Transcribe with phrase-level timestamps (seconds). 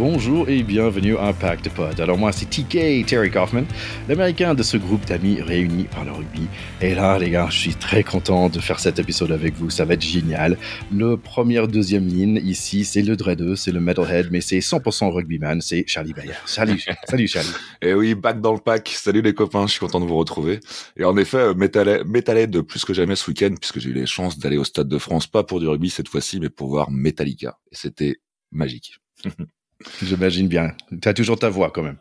[0.00, 2.00] Bonjour et bienvenue à Impact Pod.
[2.00, 3.64] Alors moi c'est TK, Terry Kaufman,
[4.08, 6.48] l'américain de ce groupe d'amis réunis par le rugby.
[6.80, 9.84] Et là les gars, je suis très content de faire cet épisode avec vous, ça
[9.84, 10.56] va être génial.
[10.90, 15.60] Le première, deuxième ligne ici, c'est le Dreadeux, c'est le Metalhead, mais c'est 100% rugbyman,
[15.60, 16.32] c'est Charlie Bayer.
[16.46, 17.50] Salut, salut Charlie.
[17.82, 20.60] Et oui, back dans le pack, salut les copains, je suis content de vous retrouver.
[20.96, 24.38] Et en effet, Metalhead de plus que jamais ce week-end, puisque j'ai eu les chances
[24.38, 27.58] d'aller au Stade de France, pas pour du rugby cette fois-ci, mais pour voir Metallica.
[27.70, 28.16] Et c'était
[28.50, 28.94] magique.
[30.02, 30.72] J'imagine bien.
[31.00, 31.96] Tu as toujours ta voix quand même.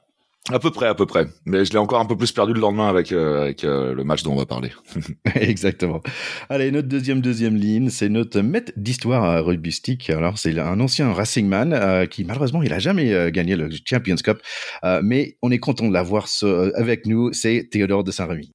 [0.52, 1.28] À peu près, à peu près.
[1.46, 4.04] Mais je l'ai encore un peu plus perdu le lendemain avec, euh, avec euh, le
[4.04, 4.72] match dont on va parler.
[5.36, 6.02] Exactement.
[6.50, 10.10] Allez, notre deuxième deuxième ligne, c'est notre maître d'histoire rugbystique.
[10.10, 14.16] Alors, c'est un ancien Racing Man euh, qui, malheureusement, il a jamais gagné le Champions
[14.16, 14.40] Cup.
[15.04, 16.27] mais on est content de l'avoir
[16.76, 17.32] avec nous.
[17.34, 18.52] C'est Théodore de Saint-Rémy.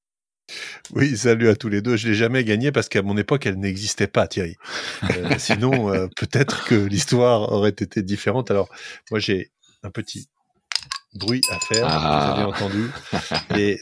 [0.93, 1.97] Oui, salut à tous les deux.
[1.97, 4.55] Je l'ai jamais gagné parce qu'à mon époque, elle n'existait pas, Thierry.
[5.39, 8.51] sinon, peut-être que l'histoire aurait été différente.
[8.51, 8.69] Alors,
[9.11, 9.51] moi, j'ai
[9.83, 10.27] un petit
[11.15, 12.47] bruit à faire, vous avez ah.
[12.47, 12.89] entendu.
[13.57, 13.79] Et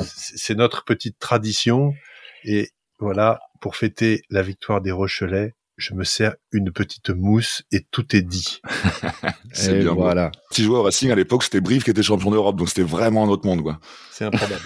[0.00, 1.94] c'est notre petite tradition.
[2.44, 7.84] Et voilà, pour fêter la victoire des Rochelais, je me sers une petite mousse et
[7.90, 8.60] tout est dit.
[9.52, 9.94] c'est bien.
[9.94, 10.30] Voilà.
[10.50, 12.82] Si je jouais au Racing à l'époque, c'était Brive qui était champion d'Europe, donc c'était
[12.82, 13.80] vraiment un autre monde, quoi.
[14.10, 14.62] C'est improbable.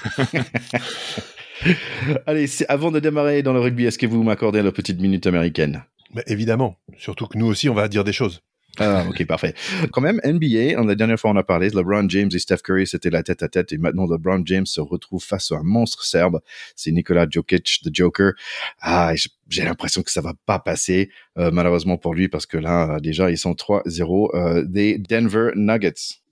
[2.26, 5.84] Allez, avant de démarrer dans le rugby, est-ce que vous m'accordez la petite minute américaine?
[6.26, 6.76] Évidemment.
[6.98, 8.42] Surtout que nous aussi, on va dire des choses.
[8.80, 9.54] Ah, ok, parfait.
[9.92, 13.10] Quand même, NBA, la dernière fois on a parlé, LeBron James et Steph Curry, c'était
[13.10, 16.40] la tête à tête, et maintenant LeBron James se retrouve face à un monstre serbe,
[16.74, 18.32] c'est Nikola Jokic, the Joker.
[18.80, 19.12] Ah,
[19.48, 23.30] j'ai l'impression que ça va pas passer, euh, malheureusement pour lui, parce que là, déjà,
[23.30, 26.23] ils sont 3-0 euh, des Denver Nuggets.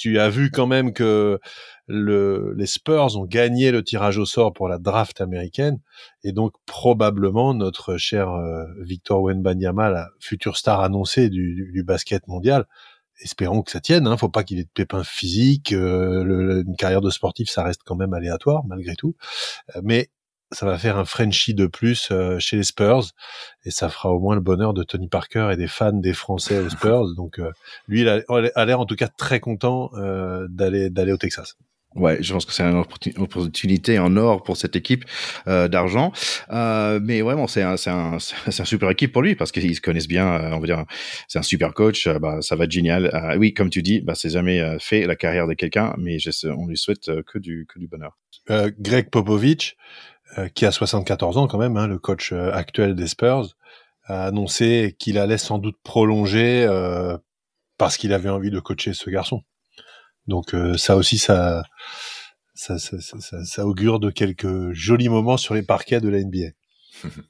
[0.00, 1.38] Tu as vu quand même que
[1.88, 5.78] les Spurs ont gagné le tirage au sort pour la draft américaine
[6.24, 12.64] et donc probablement notre cher euh, Victor Wenbanyama, la future star annoncée du, basket mondial,
[13.20, 14.06] espérons que ça tienne.
[14.06, 15.74] Hein, faut pas qu'il ait de pépins physiques.
[15.74, 19.16] Euh, une carrière de sportif, ça reste quand même aléatoire malgré tout.
[19.76, 20.08] Euh, mais
[20.52, 23.10] ça va faire un Frenchie de plus chez les Spurs
[23.64, 26.58] et ça fera au moins le bonheur de Tony Parker et des fans des Français
[26.58, 27.14] aux Spurs.
[27.16, 27.40] Donc
[27.88, 29.90] lui, il a l'air en tout cas très content
[30.48, 31.56] d'aller d'aller au Texas.
[31.96, 32.84] Ouais, je pense que c'est une
[33.16, 35.04] opportunité en or pour cette équipe
[35.48, 36.12] euh, d'argent.
[36.52, 39.74] Euh, mais vraiment, c'est un, c'est un, c'est un super équipe pour lui parce qu'ils
[39.74, 40.26] se connaissent bien.
[40.26, 40.84] Euh, on va dire,
[41.26, 42.06] c'est un super coach.
[42.06, 43.06] Euh, bah, ça va être génial.
[43.12, 46.30] Euh, oui, comme tu dis, bah, c'est jamais fait la carrière de quelqu'un, mais je,
[46.48, 48.16] on lui souhaite que du, que du bonheur.
[48.78, 49.76] Greg Popovich,
[50.54, 53.56] qui a 74 ans quand même, hein, le coach actuel des Spurs,
[54.04, 56.66] a annoncé qu'il allait sans doute prolonger
[57.80, 59.42] parce qu'il avait envie de coacher ce garçon.
[60.26, 61.62] Donc euh, ça aussi, ça
[62.54, 66.50] ça, ça, ça, ça, augure de quelques jolis moments sur les parquets de la NBA.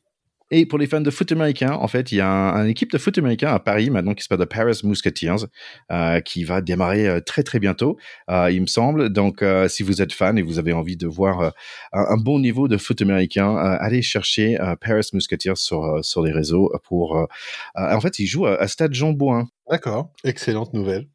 [0.50, 2.98] Et pour les fans de foot américain, en fait, il y a une équipe de
[2.98, 5.46] foot américain à Paris maintenant qui s'appelle the Paris Musketeers,
[5.92, 7.98] euh, qui va démarrer euh, très très bientôt,
[8.30, 9.10] euh, il me semble.
[9.10, 11.50] Donc, euh, si vous êtes fan et vous avez envie de voir euh,
[11.92, 16.72] un, un, bon niveau de foot américain, allez chercher Paris Musketeers sur sur les réseaux
[16.84, 17.26] pour.
[17.74, 19.48] en fait, ils jouent à, à Stade Jean Bouin.
[19.70, 21.06] D'accord, excellente nouvelle.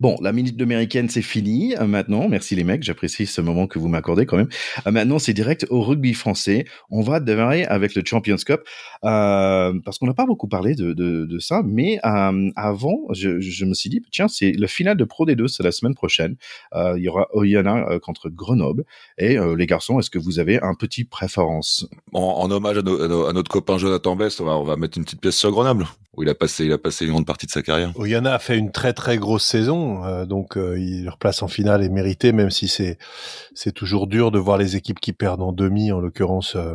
[0.00, 2.28] Bon, la minute américaine, c'est fini euh, maintenant.
[2.28, 4.48] Merci les mecs, j'apprécie ce moment que vous m'accordez quand même.
[4.86, 6.66] Euh, maintenant, c'est direct au rugby français.
[6.88, 8.60] On va démarrer avec le Champions Cup
[9.04, 13.40] euh, parce qu'on n'a pas beaucoup parlé de, de, de ça, mais euh, avant, je,
[13.40, 16.36] je, me suis dit, tiens, c'est le final de Pro D2, c'est la semaine prochaine.
[16.74, 18.84] Euh, il y aura Oyana contre Grenoble.
[19.18, 21.88] Et les garçons, est-ce que vous avez un petit préférence?
[22.12, 25.20] En, hommage à, à, notre copain Jonathan Best, on va, on va mettre une petite
[25.20, 25.86] pièce sur Grenoble
[26.18, 27.92] où il a passé, il a passé une grande partie de sa carrière.
[27.96, 31.82] Oyana a fait une très très grosse saison euh, donc euh, leur place en finale
[31.82, 32.98] est méritée, même si c'est
[33.54, 36.74] c'est toujours dur de voir les équipes qui perdent en demi, en l'occurrence euh,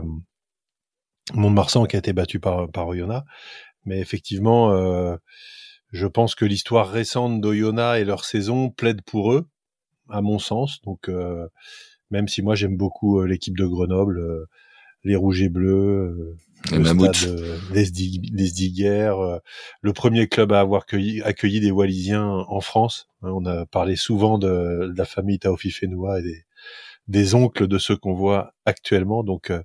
[1.32, 3.26] qui a été battu par par Oyonnax.
[3.86, 5.18] Mais effectivement, euh,
[5.92, 9.48] je pense que l'histoire récente d'Oyonnax et leur saison plaide pour eux,
[10.10, 10.82] à mon sens.
[10.84, 11.10] Donc
[12.12, 14.48] même si moi j'aime beaucoup l'équipe de Grenoble,
[15.04, 16.38] les rouges et bleus
[16.72, 17.60] le stade euh,
[19.22, 19.40] euh,
[19.82, 20.84] le premier club à avoir
[21.24, 23.08] accueilli, des Wallisiens en France.
[23.22, 26.46] Hein, on a parlé souvent de, la famille Taofi Fenoua et
[27.08, 29.24] des, oncles de ceux qu'on voit actuellement.
[29.24, 29.62] Donc, euh,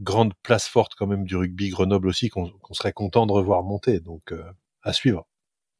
[0.00, 4.00] grande place forte quand même du rugby Grenoble aussi qu'on serait content de revoir monter.
[4.00, 4.32] Donc,
[4.82, 5.26] à suivre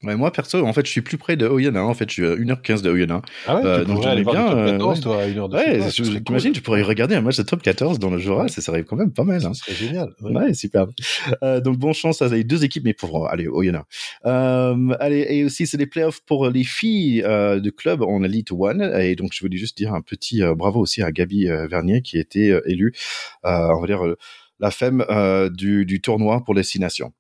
[0.03, 1.85] moi, perso, en fait, je suis plus près de Oyonnax.
[1.85, 3.29] En fait, je suis à 1h15 de Oyonnax.
[3.47, 4.57] Ah ouais, euh, donc j'aime bien.
[4.57, 7.43] Euh, 14, toi, à 1 h de Ouais, t'imagines, tu pourrais regarder un match de
[7.43, 9.45] top 14 dans le Jura, ça serait quand même pas mal.
[9.45, 9.53] Hein.
[9.55, 10.15] C'est génial.
[10.23, 10.87] Ouais, ouais super.
[11.43, 13.85] Euh, donc, bon chance, ça a deux équipes, mais pour aller Oyonnax.
[14.25, 18.53] Euh, allez, et aussi, c'est les playoffs pour les filles euh, de club en Elite
[18.53, 18.83] One.
[19.01, 22.17] Et donc, je voulais juste dire un petit euh, bravo aussi à Gabi Vernier, qui
[22.17, 22.93] a été élue,
[23.45, 24.03] on va dire,
[24.59, 25.05] la femme
[25.53, 27.13] du, du tournoi pour les six nations.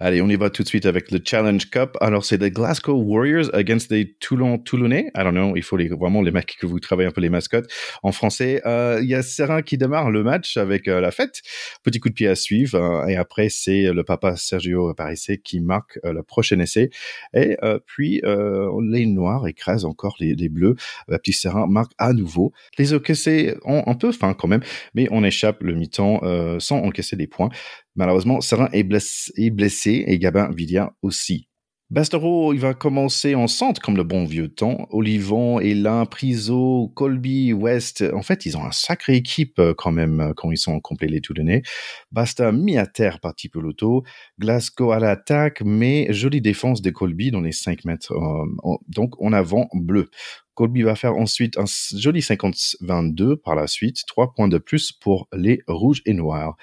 [0.00, 1.96] Allez, on y va tout de suite avec le Challenge Cup.
[2.00, 5.12] Alors, c'est les Glasgow Warriors against les Toulon Toulonnais.
[5.16, 7.70] I don't know, il faut vraiment les mecs que vous travaillez un peu les mascottes.
[8.02, 11.42] En français, euh, il y a Serin qui démarre le match avec euh, la fête.
[11.84, 12.74] Petit coup de pied à suivre.
[12.74, 16.90] Euh, et après, c'est le papa Sergio Parissé qui marque le prochain essai.
[17.32, 17.56] Et
[17.86, 20.74] puis, les Noirs écrasent encore les, Bleus.
[21.08, 22.52] Le petit Serin marque à nouveau.
[22.78, 24.62] Les OKC ont un peu faim quand même,
[24.94, 26.20] mais on échappe le mi-temps
[26.58, 27.48] sans encaisser des points.
[27.96, 31.48] Malheureusement, Serin est blessé, et Gabin Vidia aussi.
[31.90, 34.88] Bastero, il va commencer en centre comme le bon vieux temps.
[34.90, 38.02] Olivon, Elin, Priso, Colby, West.
[38.14, 41.08] En fait, ils ont un sacré équipe euh, quand même euh, quand ils sont complets
[41.08, 41.62] les Toulonnais.
[42.10, 44.02] Basta mis à terre par Tipoloto.
[44.40, 48.12] Glasgow à l'attaque, mais jolie défense de Colby dans les 5 mètres.
[48.12, 50.08] Euh, donc, en avant bleu.
[50.54, 51.64] Colby va faire ensuite un
[51.96, 54.04] joli 50-22 par la suite.
[54.06, 56.56] 3 points de plus pour les rouges et noirs.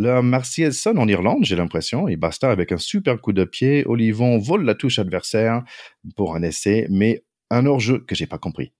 [0.00, 3.84] La Martial sonne en Irlande, j'ai l'impression, et Basta avec un super coup de pied.
[3.84, 5.64] Olivon vole la touche adversaire
[6.14, 8.72] pour un essai, mais un hors-jeu que j'ai pas compris.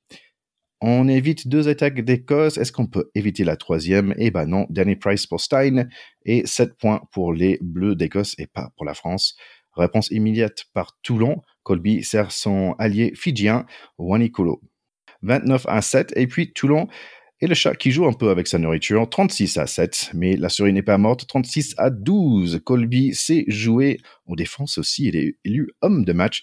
[0.80, 2.56] On évite deux attaques d'Écosse.
[2.56, 4.14] Est-ce qu'on peut éviter la troisième?
[4.16, 4.68] Eh ben non.
[4.70, 5.88] Danny Price pour Stein
[6.24, 9.36] et 7 points pour les Bleus d'Écosse et pas pour la France.
[9.72, 11.42] Réponse immédiate par Toulon.
[11.64, 13.66] Colby sert son allié fidjien,
[13.98, 14.62] Wanikolo.
[15.22, 16.12] 29 à 7.
[16.14, 16.86] Et puis Toulon
[17.40, 20.48] et le chat qui joue un peu avec sa nourriture, 36 à 7, mais la
[20.48, 22.60] souris n'est pas morte, 36 à 12.
[22.64, 26.42] Colby sait jouer en défense aussi, il est élu homme de match.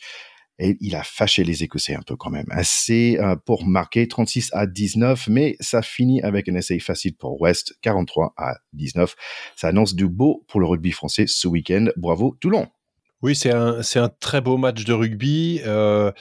[0.58, 2.46] Et il a fâché les Écossais un peu quand même.
[2.50, 7.42] Assez euh, pour marquer 36 à 19, mais ça finit avec un essai facile pour
[7.42, 9.16] West, 43 à 19.
[9.58, 11.88] Ça annonce du beau pour le rugby français ce week-end.
[11.98, 12.68] Bravo Toulon.
[13.22, 15.60] Oui, c'est un, c'est un très beau match de rugby.
[15.66, 16.12] Euh,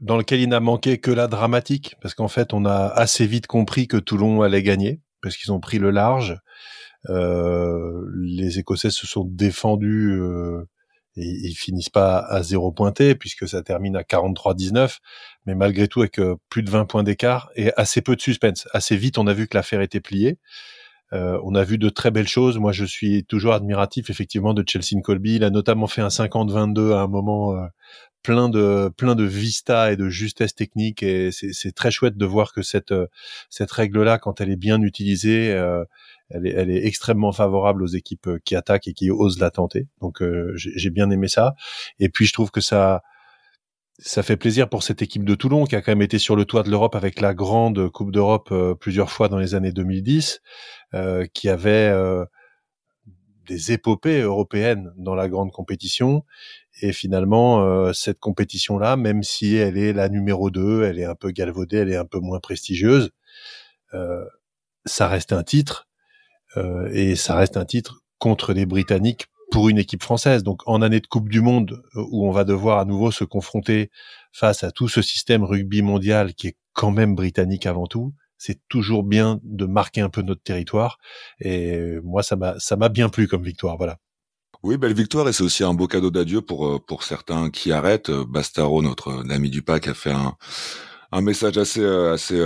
[0.00, 3.46] dans lequel il n'a manqué que la dramatique, parce qu'en fait, on a assez vite
[3.46, 6.38] compris que Toulon allait gagner, parce qu'ils ont pris le large.
[7.08, 10.68] Euh, les Écossais se sont défendus euh,
[11.16, 14.98] et ils finissent pas à zéro pointé, puisque ça termine à 43-19,
[15.46, 18.68] mais malgré tout avec euh, plus de 20 points d'écart et assez peu de suspense.
[18.72, 20.38] Assez vite, on a vu que l'affaire était pliée.
[21.12, 22.58] Euh, on a vu de très belles choses.
[22.58, 25.36] Moi, je suis toujours admiratif, effectivement, de Chelsea Colby.
[25.36, 27.66] Il a notamment fait un 50-22 à un moment euh,
[28.26, 32.52] plein de plein de vista et de justesse technique et c'est très chouette de voir
[32.52, 32.92] que cette
[33.50, 35.84] cette règle là quand elle est bien utilisée euh,
[36.30, 39.86] elle est elle est extrêmement favorable aux équipes qui attaquent et qui osent la tenter
[40.00, 41.54] donc euh, j'ai bien aimé ça
[42.00, 43.02] et puis je trouve que ça
[43.98, 46.44] ça fait plaisir pour cette équipe de Toulon qui a quand même été sur le
[46.44, 50.40] toit de l'Europe avec la grande Coupe d'Europe euh, plusieurs fois dans les années 2010,
[51.34, 51.92] qui avait
[53.46, 56.24] des épopées européennes dans la grande compétition.
[56.82, 61.14] Et finalement, euh, cette compétition-là, même si elle est la numéro 2, elle est un
[61.14, 63.10] peu galvaudée, elle est un peu moins prestigieuse,
[63.94, 64.24] euh,
[64.84, 65.88] ça reste un titre,
[66.56, 69.26] euh, et ça reste un titre contre les Britanniques
[69.56, 70.42] pour une équipe française.
[70.42, 73.90] Donc en année de Coupe du Monde, où on va devoir à nouveau se confronter
[74.30, 78.60] face à tout ce système rugby mondial qui est quand même britannique avant tout, c'est
[78.68, 80.98] toujours bien de marquer un peu notre territoire.
[81.40, 83.78] Et moi, ça m'a ça m'a bien plu comme victoire.
[83.78, 83.96] Voilà.
[84.62, 87.72] Oui, belle victoire et c'est aussi un beau cadeau d'adieu pour euh, pour certains qui
[87.72, 88.10] arrêtent.
[88.10, 90.34] Euh, Bastaro, notre euh, ami du pack, a fait un
[91.12, 92.38] un message assez assez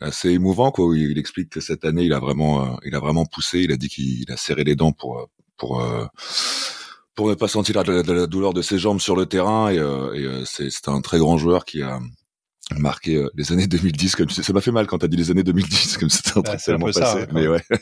[0.00, 0.96] assez émouvant quoi.
[0.96, 3.60] Il explique que cette année, il a vraiment il a vraiment poussé.
[3.60, 5.84] Il a dit qu'il a serré les dents pour pour
[7.14, 9.70] pour ne pas sentir la, douleur de ses jambes sur le terrain.
[9.70, 12.00] Et, et c'est un très grand joueur qui a
[12.76, 14.42] marqué les années 2010 comme tu sais.
[14.42, 16.90] Ça m'a fait mal quand t'as dit les années 2010 comme c'était un truc tellement
[16.90, 17.62] passé mais ouais.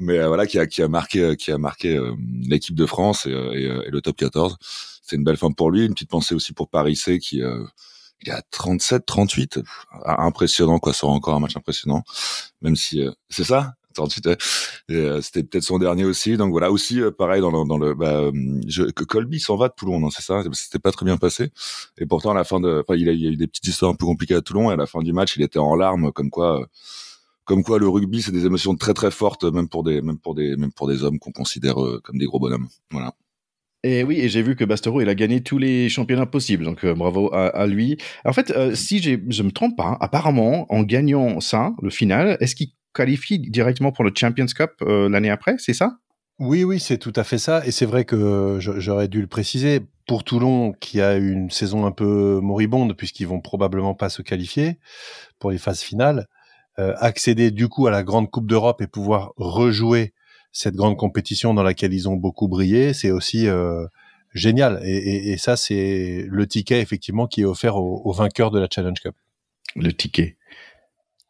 [0.00, 2.14] Mais euh, voilà qui a qui a marqué euh, qui a marqué euh,
[2.48, 4.56] l'équipe de France et, et, le top 14
[5.02, 5.84] c'est une belle fin pour lui.
[5.84, 7.42] Une petite pensée aussi pour Paris C qui
[8.22, 9.60] il a 37 38
[10.04, 10.92] impressionnant quoi.
[10.92, 12.02] Sera encore un match impressionnant.
[12.62, 13.74] Même si c'est ça?
[13.94, 14.30] 38
[15.20, 16.36] c'était peut-être son dernier aussi.
[16.36, 18.30] Donc voilà aussi pareil dans le dans le bah,
[18.66, 20.42] je, Colby s'en va de Toulon non c'est ça?
[20.52, 21.50] C'était pas très bien passé.
[21.98, 23.94] Et pourtant à la fin de enfin il il a eu des petites histoires un
[23.94, 24.70] peu compliquées à Toulon.
[24.70, 26.66] Et à la fin du match il était en larmes comme quoi
[27.44, 30.34] comme quoi le rugby c'est des émotions très très fortes même pour des même pour
[30.34, 32.68] des même pour des hommes qu'on considère euh, comme des gros bonhommes.
[32.90, 33.14] Voilà.
[33.82, 36.84] Et oui, et j'ai vu que Bastero, il a gagné tous les championnats possibles, donc
[36.84, 37.96] euh, bravo à, lui.
[38.26, 42.54] En fait, euh, si je me trompe pas, apparemment, en gagnant ça, le final, est-ce
[42.54, 45.98] qu'il qualifie directement pour le Champions Cup l'année après, c'est ça?
[46.40, 47.64] Oui, oui, c'est tout à fait ça.
[47.66, 49.80] Et c'est vrai que j'aurais dû le préciser.
[50.06, 54.78] Pour Toulon, qui a une saison un peu moribonde, puisqu'ils vont probablement pas se qualifier
[55.38, 56.26] pour les phases finales,
[56.78, 60.14] euh, accéder du coup à la grande Coupe d'Europe et pouvoir rejouer
[60.50, 63.84] cette grande compétition dans laquelle ils ont beaucoup brillé, c'est aussi euh,
[64.32, 64.80] génial.
[64.82, 69.14] Et, ça, c'est le ticket effectivement qui est offert aux, vainqueurs de la Challenge Cup.
[69.76, 70.38] Le ticket.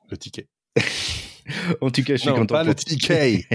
[0.09, 0.47] Le ticket.
[1.81, 2.55] en tout cas, je suis content.
[2.55, 2.69] Pas pour...
[2.69, 3.47] le TK.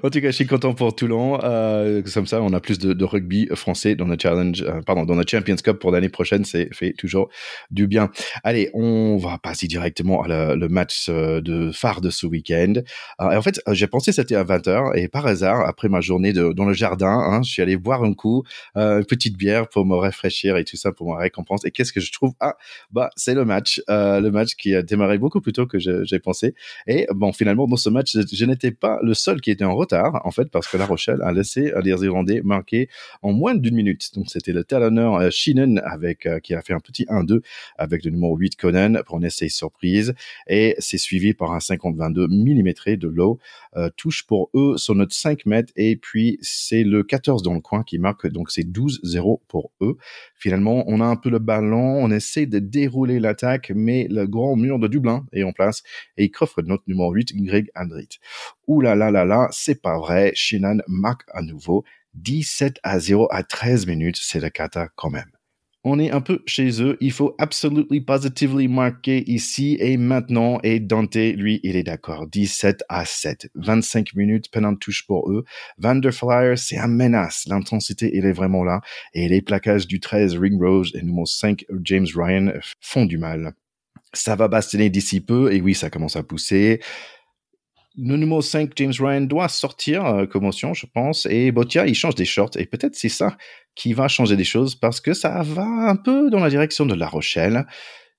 [0.04, 1.38] en tout cas, je suis content pour Toulon.
[1.42, 5.04] Euh, comme ça, on a plus de, de rugby français dans notre challenge, euh, pardon,
[5.04, 6.44] dans notre Champions Cup pour l'année prochaine.
[6.44, 7.28] C'est fait toujours
[7.70, 8.10] du bien.
[8.44, 12.74] Allez, on va passer directement à la, le match euh, de phare de ce week-end.
[13.20, 16.32] Euh, et en fait, j'ai pensé c'était à 20h et par hasard, après ma journée
[16.32, 19.86] de, dans le jardin, hein, je suis allé boire un coup, une petite bière pour
[19.86, 21.64] me rafraîchir et tout ça pour ma récompense.
[21.64, 22.32] Et qu'est-ce que je trouve?
[22.40, 22.56] Ah,
[22.90, 26.54] bah, c'est le match, le match qui a démarré beaucoup plus tôt que j'ai pensé.
[26.86, 30.20] Et bon, finalement, dans ce match, je, n'étais pas le seul qui était en retard,
[30.24, 32.88] en fait, parce que La Rochelle a laissé les Irlandais marquer
[33.22, 34.14] en moins d'une minute.
[34.14, 37.40] Donc, c'était le talonneur euh, Sheenan avec, euh, qui a fait un petit 1-2
[37.76, 40.14] avec le numéro 8 Conan pour un essai surprise.
[40.48, 43.38] Et c'est suivi par un 50-22 mm de low.
[43.76, 45.72] Euh, touche pour eux sur notre 5 mètres.
[45.76, 48.26] Et puis, c'est le 14 dans le coin qui marque.
[48.26, 49.96] Donc, c'est 12-0 pour eux.
[50.34, 52.02] Finalement, on a un peu le ballon.
[52.02, 55.82] On essaie de dérouler l'attaque, mais le grand mur de Dublin est en place
[56.16, 58.18] et il coffre notre numéro 8, Greg Andrit.
[58.66, 60.32] Ouh là là là là, c'est pas vrai.
[60.34, 61.84] Shinan marque à nouveau
[62.14, 64.18] 17 à 0 à 13 minutes.
[64.20, 65.39] C'est la cata quand même.
[65.82, 66.98] On est un peu chez eux.
[67.00, 70.60] Il faut absolument positively marquer ici et maintenant.
[70.62, 72.26] Et Dante, lui, il est d'accord.
[72.26, 73.48] 17 à 7.
[73.54, 75.44] 25 minutes, de touche pour eux.
[75.78, 77.46] Vanderflyer, c'est un menace.
[77.48, 78.82] L'intensité, il est vraiment là.
[79.14, 83.54] Et les plaquages du 13, Ring Rose et numéro 5, James Ryan, font du mal.
[84.12, 85.50] Ça va bastonner d'ici peu.
[85.50, 86.80] Et oui, ça commence à pousser.
[88.02, 91.26] Le numéro 5, James Ryan, doit sortir, euh, commotion, je pense.
[91.26, 92.52] Et Botia, il change des shorts.
[92.56, 93.36] Et peut-être c'est ça
[93.74, 96.94] qui va changer des choses parce que ça va un peu dans la direction de
[96.94, 97.66] La Rochelle.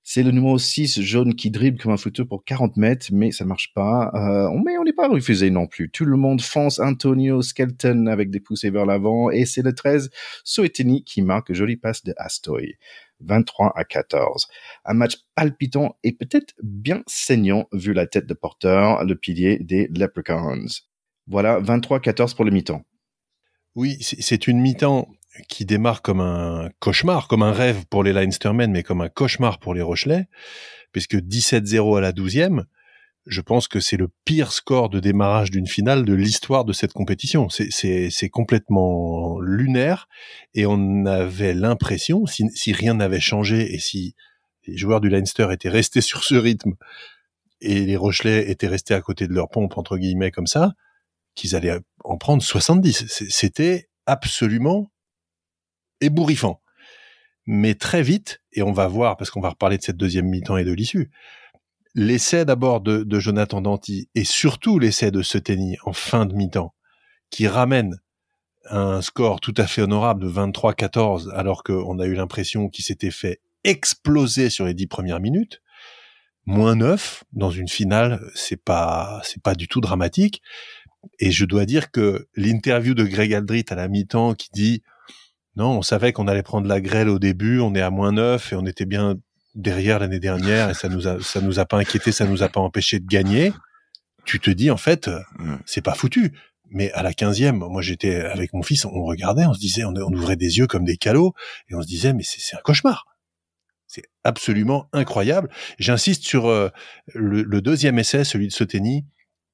[0.04, 3.44] C'est le numéro 6, jaune, qui dribble comme un footeux pour 40 mètres, mais ça
[3.44, 4.12] marche pas.
[4.14, 5.90] Euh, mais on n'est pas refusé non plus.
[5.90, 9.30] Tout le monde fonce Antonio Skelton avec des poussées vers l'avant.
[9.30, 10.10] Et c'est le 13,
[10.44, 12.76] Soeteni, qui marque joli passe de Astoy.
[13.24, 14.48] 23 à 14.
[14.84, 19.88] Un match palpitant et peut-être bien saignant vu la tête de porteur, le pilier des
[19.88, 20.66] Leprechauns.
[21.26, 22.82] Voilà, 23-14 pour le mi-temps.
[23.74, 25.08] Oui, c'est une mi-temps
[25.48, 29.58] qui démarre comme un cauchemar, comme un rêve pour les Leinstermen, mais comme un cauchemar
[29.58, 30.26] pour les Rochelais,
[30.92, 32.64] puisque 17-0 à la 12e,
[33.26, 36.92] je pense que c'est le pire score de démarrage d'une finale de l'histoire de cette
[36.92, 37.48] compétition.
[37.48, 40.08] C'est complètement lunaire
[40.54, 44.14] et on avait l'impression, si, si, rien n'avait changé et si
[44.66, 46.74] les joueurs du Leinster étaient restés sur ce rythme
[47.60, 50.74] et les Rochelais étaient restés à côté de leur pompe, entre guillemets, comme ça,
[51.34, 53.06] qu'ils allaient en prendre 70.
[53.28, 54.90] C'était absolument
[56.00, 56.60] ébouriffant.
[57.46, 60.56] Mais très vite, et on va voir, parce qu'on va reparler de cette deuxième mi-temps
[60.56, 61.10] et de l'issue,
[61.94, 66.74] l'essai d'abord de, de, Jonathan Danty et surtout l'essai de Seteni en fin de mi-temps,
[67.30, 68.00] qui ramène
[68.70, 73.10] un score tout à fait honorable de 23-14, alors qu'on a eu l'impression qu'il s'était
[73.10, 75.62] fait exploser sur les dix premières minutes.
[76.44, 80.42] Moins 9 dans une finale, c'est pas c'est pas du tout dramatique.
[81.18, 84.82] Et je dois dire que l'interview de Greg Aldrit à la mi-temps qui dit
[85.54, 88.52] non, on savait qu'on allait prendre la grêle au début, on est à moins 9
[88.52, 89.16] et on était bien
[89.54, 92.48] derrière l'année dernière et ça nous a ça nous a pas inquiété, ça nous a
[92.48, 93.52] pas empêché de gagner.
[94.24, 95.10] Tu te dis en fait,
[95.66, 96.32] c'est pas foutu.
[96.74, 99.92] Mais à la quinzième, moi j'étais avec mon fils, on regardait, on se disait, on,
[99.94, 101.34] on ouvrait des yeux comme des calots
[101.68, 103.06] et on se disait mais c'est un cauchemar.
[103.86, 105.50] C'est absolument incroyable.
[105.78, 106.70] J'insiste sur euh,
[107.14, 109.04] le, le, deuxième essai, celui de Soteni,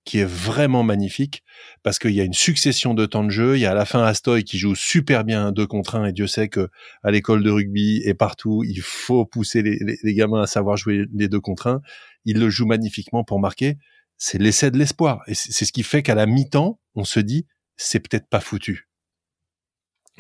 [0.09, 1.43] qui est vraiment magnifique
[1.83, 3.59] parce qu'il y a une succession de temps de jeu.
[3.59, 6.13] Il y a à la fin Astoy qui joue super bien deux contre un et
[6.13, 6.71] Dieu sait que
[7.03, 11.29] à l'école de rugby et partout, il faut pousser les, gamins à savoir jouer les
[11.29, 11.83] deux contre un.
[12.25, 13.77] Il le joue magnifiquement pour marquer.
[14.17, 17.47] C'est l'essai de l'espoir et c'est ce qui fait qu'à la mi-temps, on se dit
[17.77, 18.89] c'est peut-être pas foutu.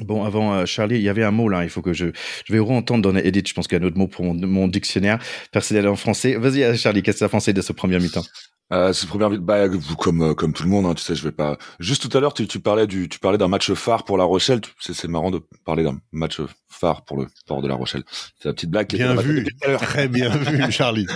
[0.02, 1.64] Bon, avant euh, Charlie, il y avait un mot là.
[1.64, 2.08] Il faut que je,
[2.44, 3.48] je vais re-entendre dans Edith.
[3.48, 5.18] Je pense qu'il y a un autre mot pour mon, dictionnaire
[5.50, 6.36] personnel en français.
[6.36, 8.24] Vas-y, euh, Charlie, qu'est-ce que as pensé de ce premier mi-temps?
[8.72, 11.32] Euh, c'est première bah comme euh, comme tout le monde hein, tu sais je vais
[11.32, 14.18] pas juste tout à l'heure tu, tu parlais du tu parlais d'un match phare pour
[14.18, 17.74] La Rochelle c'est c'est marrant de parler d'un match phare pour le port de La
[17.74, 18.04] Rochelle.
[18.38, 19.46] C'est la petite blague bien vu.
[19.78, 21.06] très bien vu Charlie.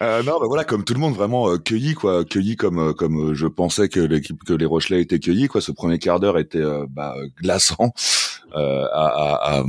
[0.00, 2.92] Euh, non bah voilà comme tout le monde vraiment euh, cueilli quoi cueilli comme euh,
[2.92, 5.60] comme je pensais que l'équipe que les Rochelais étaient cueillis quoi.
[5.60, 7.92] Ce premier quart d'heure était bah, glaçant.
[8.54, 9.64] À, à, à,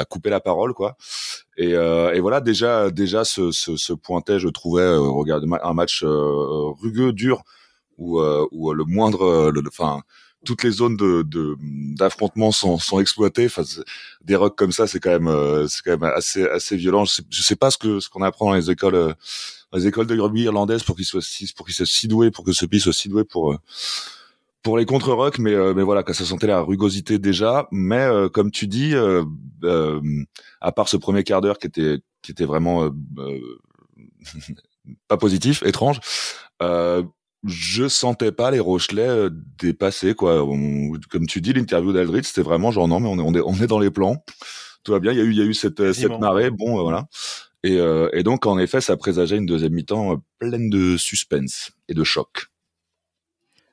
[0.00, 0.96] à couper la parole quoi
[1.56, 5.72] et, euh, et, voilà, déjà, déjà ce, ce, ce pointait, je trouvais, euh, regarde, un
[5.72, 7.42] match euh, rugueux, dur,
[7.96, 10.02] où, euh, où le moindre, enfin,
[10.44, 11.24] toutes les zones de
[11.96, 13.46] d'affrontement sont, sont exploitées.
[13.46, 13.62] Enfin,
[14.22, 17.04] des rocks comme ça, c'est quand même, c'est quand même assez, assez violent.
[17.04, 19.14] Je sais, sais pas ce que ce qu'on apprend dans les écoles,
[19.72, 22.30] dans les écoles de rugby irlandaises pour qu'ils soient si, pour qu'ils soient si doués,
[22.30, 23.58] pour que ce pays soit si doué pour
[24.66, 27.68] pour les contre rock mais euh, mais voilà, ça sentait la rugosité déjà.
[27.70, 28.94] Mais euh, comme tu dis,
[29.64, 30.00] euh,
[30.60, 32.88] à part ce premier quart d'heure qui était qui était vraiment
[35.08, 36.00] pas positif, étrange.
[36.62, 37.02] Euh,
[37.44, 40.44] je sentais pas les Rochelais euh, dépasser quoi.
[41.10, 43.62] comme tu dis, l'interview d'Aldrit, c'était vraiment genre non mais on est on est on
[43.62, 44.24] est dans les plans.
[44.84, 45.12] Tout va bien.
[45.12, 46.50] Il y a eu il y a eu cette cette marée.
[46.50, 47.06] Bon voilà.
[47.64, 47.78] Et,
[48.12, 52.46] et donc en effet, ça présageait une deuxième mi-temps pleine de suspense et de choc.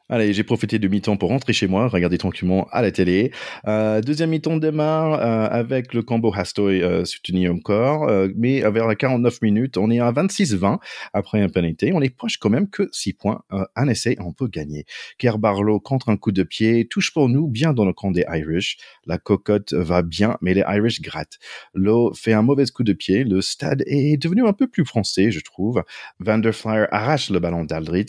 [0.09, 3.31] Allez, j'ai profité du mi-temps pour rentrer chez moi, regarder tranquillement à la télé.
[3.67, 8.85] Euh, deuxième mi-temps démarre euh, avec le combo Hastoy euh, soutenu encore, euh, mais vers
[8.85, 10.79] la 49 minutes, on est à 26-20
[11.13, 11.91] après un penalty.
[11.93, 13.43] On est proche quand même que 6 points.
[13.53, 14.83] Euh, un essai, on peut gagner.
[15.19, 18.25] Kerr Barlow contre un coup de pied, touche pour nous bien dans le camp des
[18.27, 18.75] Irish.
[19.05, 21.39] La cocotte va bien, mais les Irish grattent.
[21.73, 23.23] Lowe fait un mauvais coup de pied.
[23.23, 25.81] Le stade est devenu un peu plus français, je trouve.
[26.19, 28.07] Vanderflyer arrache le ballon d'Aldrit.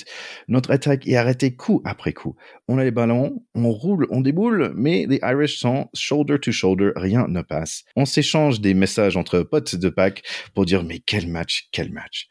[0.48, 2.36] Notre attaque est arrêtée coup après coup.
[2.68, 6.90] On a les ballons, on roule, on déboule, mais les Irish sont shoulder to shoulder,
[6.96, 7.84] rien ne passe.
[7.96, 10.22] On s'échange des messages entre potes de pack
[10.54, 12.28] pour dire mais quel match, quel match.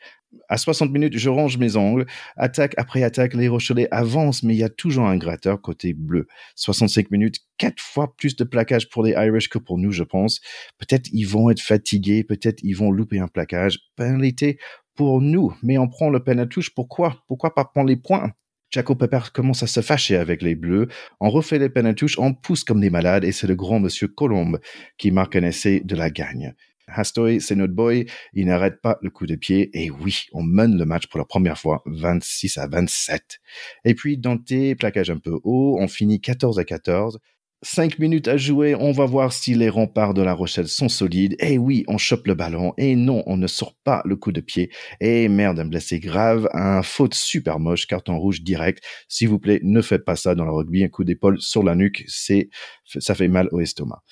[0.49, 2.05] À 60 minutes, je range mes angles.
[2.37, 6.27] Attaque après attaque, les Rochelais avancent, mais il y a toujours un gratteur côté bleu.
[6.55, 10.41] 65 minutes, quatre fois plus de plaquage pour les Irish que pour nous, je pense.
[10.79, 13.79] Peut-être ils vont être fatigués, peut-être ils vont louper un plaquage.
[13.95, 14.57] Pénalité
[14.95, 16.73] pour nous, mais on prend le peine touche.
[16.73, 17.23] Pourquoi?
[17.27, 18.31] Pourquoi pas prendre les points?
[18.73, 20.87] Jaco Pepper commence à se fâcher avec les Bleus.
[21.19, 24.59] On refait les peines on pousse comme des malades et c'est le grand monsieur Colombe
[24.97, 26.55] qui marque un essai de la gagne.
[26.87, 30.75] Hastoy, c'est notre boy, il n'arrête pas le coup de pied et oui, on mène
[30.75, 33.39] le match pour la première fois 26 à 27.
[33.85, 37.19] Et puis Dante, plaquage un peu haut, on finit 14 à 14.
[37.65, 41.37] Cinq minutes à jouer, on va voir si les remparts de La Rochelle sont solides.
[41.39, 42.73] Et oui, on chope le ballon.
[42.77, 44.69] Et non, on ne sort pas le coup de pied.
[44.99, 48.83] Et merde, un blessé grave, un faute super moche, carton rouge direct.
[49.07, 50.83] S'il vous plaît, ne faites pas ça dans le rugby.
[50.83, 52.49] Un coup d'épaule sur la nuque, c'est,
[52.83, 54.03] ça fait mal au estomac.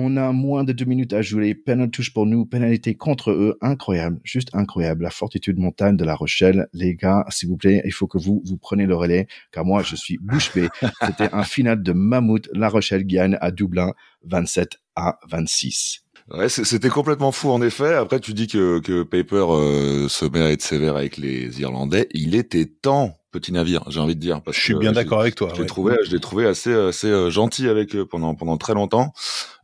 [0.00, 1.56] On a moins de deux minutes à jouer.
[1.56, 2.46] Peine touche pour nous.
[2.46, 3.58] Pénalité contre eux.
[3.60, 4.20] Incroyable.
[4.22, 5.02] Juste incroyable.
[5.02, 6.68] La fortitude montagne de La Rochelle.
[6.72, 9.26] Les gars, s'il vous plaît, il faut que vous, vous preniez le relais.
[9.50, 10.68] Car moi, je suis bouche bée.
[11.04, 12.48] C'était un final de mammouth.
[12.52, 16.04] La Rochelle gagne à Dublin 27 à 26.
[16.30, 17.94] Ouais, c'était complètement fou en effet.
[17.94, 22.06] Après, tu dis que, que Paper euh, se met à être sévère avec les Irlandais.
[22.12, 24.42] Il était temps petit navire, j'ai envie de dire.
[24.42, 25.52] Parce je suis bien d'accord avec toi.
[25.54, 28.74] Je l'ai trouvé, je l'ai trouvé assez, assez euh, gentil avec eux pendant pendant très
[28.74, 29.12] longtemps.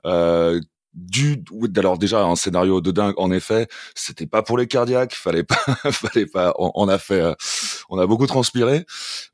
[0.07, 0.61] Euh,
[0.95, 1.43] du
[1.77, 5.57] alors déjà un scénario de dingue en effet c'était pas pour les cardiaques fallait pas
[5.90, 7.35] fallait pas on, a fait euh,
[7.88, 8.87] on a beaucoup transpiré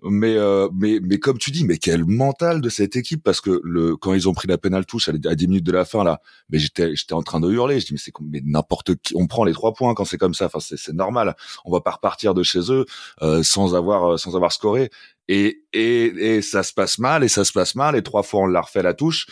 [0.03, 3.61] mais euh, mais mais comme tu dis mais quel mental de cette équipe parce que
[3.63, 6.21] le quand ils ont pris la pénale touche à 10 minutes de la fin là
[6.49, 9.27] mais j'étais j'étais en train de hurler je dis mais c'est mais n'importe qui on
[9.27, 12.33] prend les trois points quand c'est comme ça enfin c'est normal on va pas repartir
[12.33, 12.87] de chez eux
[13.21, 14.91] euh, sans avoir sans avoir scoré
[15.29, 18.41] et, et et ça se passe mal et ça se passe mal et trois fois
[18.41, 19.27] on l'a refait la touche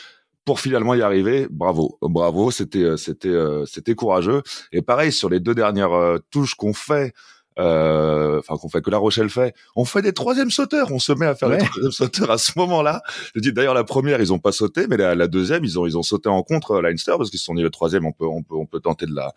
[0.49, 1.47] pour finalement y arriver.
[1.51, 4.41] Bravo, bravo, c'était euh, c'était euh, c'était courageux.
[4.73, 7.13] Et pareil sur les deux dernières euh, touches qu'on fait.
[7.59, 10.91] Enfin, qu'on fait que La Rochelle fait, on fait des troisièmes sauteurs.
[10.91, 13.03] On se met à faire des troisièmes sauteurs à ce moment-là.
[13.35, 15.99] Je dis d'ailleurs la première ils ont pas sauté, mais la, deuxième ils ont ils
[15.99, 18.43] ont sauté en contre Leinster parce qu'ils se sont dit le troisième on peut on
[18.43, 19.35] peut on peut tenter de la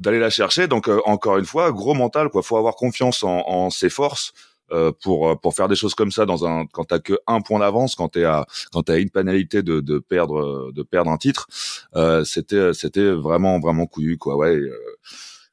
[0.00, 0.66] d'aller la chercher.
[0.66, 2.42] Donc encore une fois gros mental quoi.
[2.42, 4.32] Faut avoir confiance en, en ses forces.
[4.72, 7.42] Euh, pour euh, pour faire des choses comme ça dans un quand t'as que un
[7.42, 11.18] point d'avance quand t'es à quand t'as une pénalité de, de perdre de perdre un
[11.18, 11.46] titre
[11.94, 14.34] euh, c'était c'était vraiment vraiment couillu quoi.
[14.36, 14.58] Ouais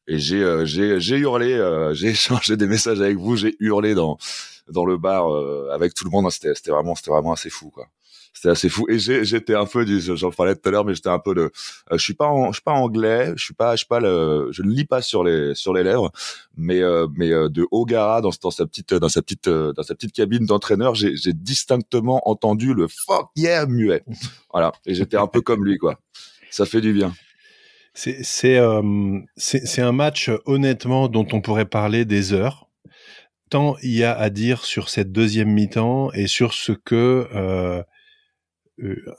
[0.08, 1.51] et j'ai j'ai j'ai hurlé
[1.93, 4.17] j'ai échangé des messages avec vous j'ai hurlé dans
[4.69, 5.25] dans le bar
[5.73, 6.32] avec tout le monde.
[6.32, 7.88] C'était c'était vraiment c'était vraiment assez fou quoi
[8.39, 8.86] c'était assez fou.
[8.89, 11.52] Et j'étais un peu, j'en parlais tout à l'heure, mais j'étais un peu de, euh,
[11.91, 14.63] je suis pas, je suis pas anglais, je suis pas, je suis pas le, je
[14.63, 16.10] ne lis pas sur les sur les lèvres,
[16.56, 20.13] mais euh, mais euh, de Ogara dans, sa petite dans sa petite dans sa petite
[20.13, 24.04] cabine d'entraîneur, j'ai distinctement entendu le fuck yeah muet.
[24.54, 24.71] Voilà.
[24.86, 25.99] Et j'étais un peu comme lui quoi.
[26.49, 27.13] Ça fait du bien.
[27.93, 28.62] C'est c'est
[29.36, 32.69] c'est un match honnêtement dont on pourrait parler des heures
[33.49, 37.82] tant il y a à dire sur cette deuxième mi-temps et sur ce que euh,
[37.82, 37.84] euh,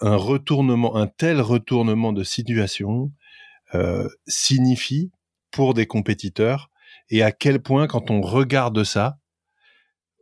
[0.00, 3.12] un retournement, un tel retournement de situation
[3.74, 5.10] euh, signifie
[5.50, 6.70] pour des compétiteurs
[7.10, 9.18] et à quel point quand on regarde ça,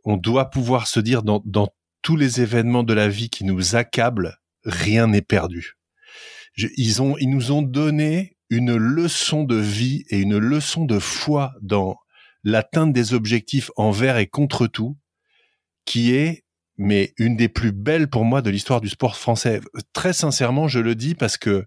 [0.03, 1.69] on doit pouvoir se dire dans, dans
[2.01, 5.77] tous les événements de la vie qui nous accablent, rien n'est perdu.
[6.55, 11.53] ils ont, ils nous ont donné une leçon de vie et une leçon de foi
[11.61, 11.97] dans
[12.43, 14.97] l'atteinte des objectifs envers et contre tout,
[15.85, 16.43] qui est
[16.79, 19.59] mais une des plus belles pour moi de l'histoire du sport français.
[19.93, 21.65] Très sincèrement, je le dis parce que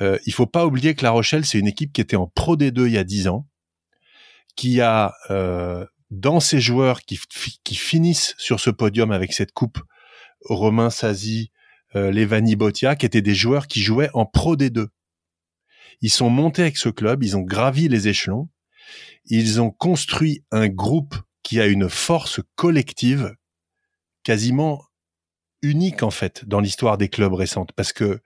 [0.00, 2.56] euh, il faut pas oublier que La Rochelle, c'est une équipe qui était en Pro
[2.56, 3.48] D2 il y a dix ans,
[4.54, 7.18] qui a euh, dans ses joueurs qui,
[7.64, 9.80] qui finissent sur ce podium avec cette coupe,
[10.42, 11.50] Romain Sazi,
[11.96, 14.86] euh, Levani Botia, qui étaient des joueurs qui jouaient en Pro D2.
[16.00, 18.48] Ils sont montés avec ce club, ils ont gravi les échelons,
[19.24, 23.34] ils ont construit un groupe qui a une force collective
[24.28, 24.84] quasiment
[25.62, 27.72] unique en fait dans l'histoire des clubs récentes.
[27.72, 28.20] Parce que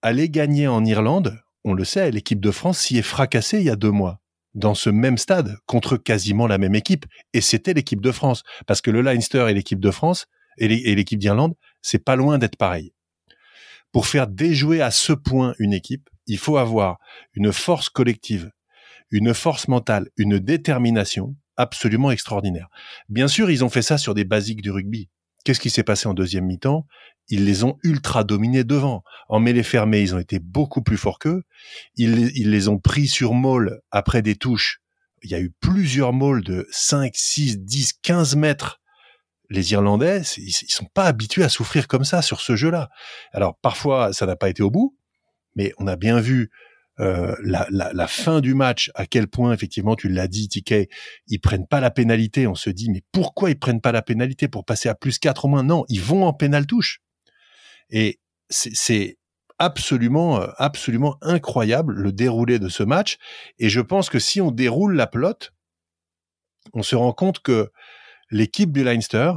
[0.00, 3.70] aller gagner en Irlande, on le sait, l'équipe de France s'y est fracassée il y
[3.70, 4.20] a deux mois
[4.54, 7.04] dans ce même stade contre quasiment la même équipe.
[7.32, 8.44] Et c'était l'équipe de France.
[8.68, 10.26] Parce que le Leinster et l'équipe de France
[10.56, 12.92] et l'équipe d'Irlande, c'est pas loin d'être pareil.
[13.90, 16.98] Pour faire déjouer à ce point une équipe, il faut avoir
[17.34, 18.52] une force collective,
[19.10, 22.68] une force mentale, une détermination absolument extraordinaire.
[23.10, 25.10] Bien sûr, ils ont fait ça sur des basiques du rugby.
[25.44, 26.86] Qu'est-ce qui s'est passé en deuxième mi-temps?
[27.28, 29.02] Ils les ont ultra dominés devant.
[29.28, 31.42] En mêlée fermée, ils ont été beaucoup plus forts qu'eux.
[31.96, 34.80] Ils, ils les ont pris sur maul après des touches.
[35.22, 38.80] Il y a eu plusieurs mauls de 5, 6, 10, 15 mètres
[39.50, 42.90] les Irlandais, ils, sont pas habitués à souffrir comme ça sur ce jeu-là.
[43.32, 44.96] Alors parfois, ça n'a pas été au bout,
[45.56, 46.50] mais on a bien vu
[47.00, 50.88] euh, la, fin du match, à quel point, effectivement, tu l'as dit, Ticket,
[51.26, 52.46] ils prennent pas la pénalité.
[52.46, 55.44] On se dit, mais pourquoi ils prennent pas la pénalité pour passer à plus 4
[55.44, 55.62] au moins?
[55.62, 57.00] Non, ils vont en pénal touche.
[57.90, 59.18] Et c'est
[59.58, 63.18] absolument, euh, absolument incroyable le déroulé de ce match.
[63.58, 65.52] Et je pense que si on déroule la pelote,
[66.74, 67.70] on se rend compte que
[68.30, 69.32] l'équipe du Leinster,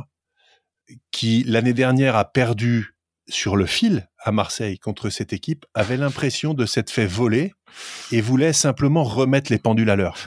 [1.11, 2.90] qui l'année dernière a perdu
[3.27, 7.53] sur le fil à Marseille contre cette équipe, avait l'impression de s'être fait voler
[8.11, 10.17] et voulait simplement remettre les pendules à l'heure.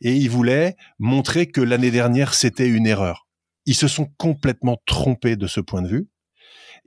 [0.00, 3.26] Et il voulait montrer que l'année dernière, c'était une erreur.
[3.64, 6.08] Ils se sont complètement trompés de ce point de vue.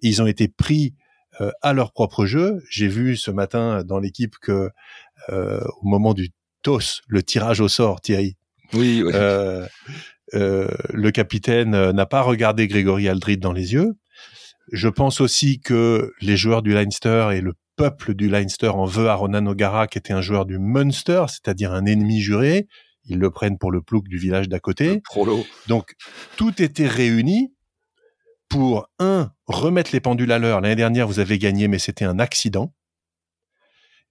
[0.01, 0.95] Ils ont été pris
[1.41, 2.61] euh, à leur propre jeu.
[2.69, 4.69] J'ai vu ce matin dans l'équipe que
[5.29, 6.29] euh, au moment du
[6.63, 8.37] TOS, le tirage au sort, Thierry,
[8.73, 9.11] oui, oui.
[10.35, 13.95] Euh, le capitaine n'a pas regardé Grégory Aldrid dans les yeux.
[14.71, 19.07] Je pense aussi que les joueurs du Leinster et le peuple du Leinster en veut
[19.09, 22.67] à Ronan O'Gara, qui était un joueur du Munster, c'est-à-dire un ennemi juré.
[23.05, 25.01] Ils le prennent pour le plouc du village d'à côté.
[25.67, 25.95] Donc,
[26.35, 27.53] tout était réuni
[28.49, 30.59] pour, un, remettre les pendules à l'heure.
[30.59, 32.73] L'année dernière, vous avez gagné, mais c'était un accident.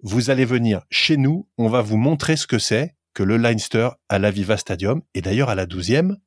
[0.03, 3.90] Vous allez venir chez nous, on va vous montrer ce que c'est que le Leinster
[4.09, 6.18] à la Viva Stadium, et d'ailleurs à la douzième,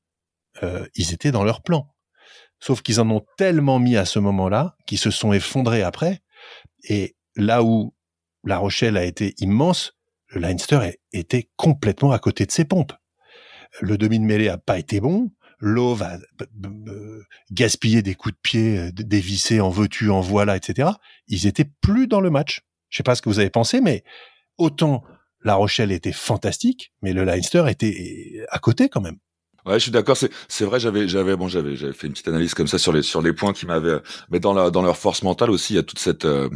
[0.62, 1.88] euh, ils étaient dans leur plan.
[2.62, 6.21] Sauf qu'ils en ont tellement mis à ce moment-là qu'ils se sont effondrés après.
[6.88, 7.93] Et là où
[8.43, 9.93] La Rochelle a été immense,
[10.30, 10.80] le Leinster
[11.12, 12.93] était complètement à côté de ses pompes.
[13.82, 15.32] Le demi de mêlée a pas été bon.
[15.60, 16.17] L'eau va
[17.52, 20.89] gaspiller des coups de pied, euh, dévisser en veux-tu, en voilà, etc.
[21.28, 22.62] Ils étaient plus dans le match.
[22.89, 24.04] Je sais pas ce que vous avez pensé, mais
[24.58, 25.04] autant
[25.43, 29.17] la Rochelle était fantastique, mais le Leinster était à côté quand même.
[29.65, 30.17] Ouais, je suis d'accord.
[30.17, 30.80] C'est c'est vrai.
[30.80, 33.34] J'avais j'avais bon j'avais j'avais fait une petite analyse comme ça sur les sur les
[33.34, 34.00] points qui m'avaient.
[34.32, 36.50] Mais dans la dans leur force mentale aussi, il y a toute cette euh,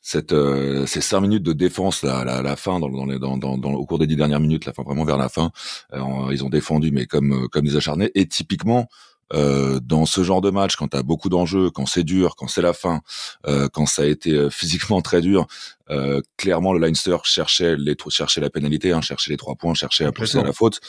[0.00, 3.36] cette euh, ces cinq minutes de défense là, la, la fin dans dans, les, dans,
[3.36, 5.50] dans, dans au cours des dix dernières minutes, la fin vraiment vers la fin,
[5.92, 5.98] euh,
[6.30, 8.10] ils ont défendu mais comme comme des acharnés.
[8.14, 8.88] Et typiquement,
[9.34, 12.46] euh, dans ce genre de match, quand tu as beaucoup d'enjeux, quand c'est dur, quand
[12.46, 13.00] c'est la fin,
[13.46, 15.46] euh, quand ça a été euh, physiquement très dur,
[15.90, 20.04] euh, clairement le Leinster cherchait les cherchait la pénalité, hein, cherchait les trois points, cherchait
[20.04, 20.80] à pousser à la faute.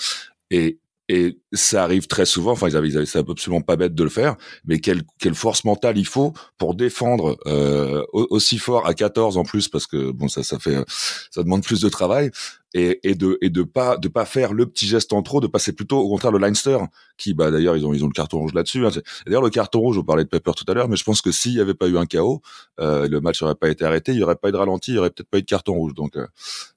[0.52, 2.52] Et et ça arrive très souvent.
[2.52, 4.36] Enfin, ils avaient, absolument pas bête de le faire.
[4.66, 9.44] Mais quelle, quelle force mentale il faut pour défendre euh, aussi fort à 14 en
[9.44, 10.78] plus, parce que bon, ça, ça fait,
[11.32, 12.32] ça demande plus de travail
[12.74, 15.48] et, et de et de pas de pas faire le petit geste en trop, de
[15.48, 16.78] passer plutôt au contraire le Leinster,
[17.18, 18.86] qui bah d'ailleurs ils ont ils ont le carton rouge là-dessus.
[18.86, 18.90] Hein.
[19.26, 21.32] D'ailleurs le carton rouge, on parlait de Pepper tout à l'heure, mais je pense que
[21.32, 22.42] s'il y avait pas eu un chaos,
[22.80, 24.96] euh, le match aurait pas été arrêté, il y aurait pas eu de ralenti, il
[24.96, 25.94] y aurait peut-être pas eu de carton rouge.
[25.94, 26.28] Donc euh,